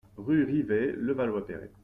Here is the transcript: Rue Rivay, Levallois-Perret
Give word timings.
Rue 0.17 0.45
Rivay, 0.45 0.95
Levallois-Perret 0.97 1.69